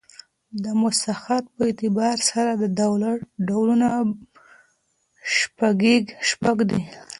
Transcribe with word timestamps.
د 0.63 0.65
مساحت 0.81 1.43
په 1.55 1.61
اعتبار 1.69 2.17
سره 2.31 2.51
د 2.61 2.63
دولت 2.81 3.19
ډولونه 3.47 3.87
شپږ 6.25 6.57
دي. 6.69 6.81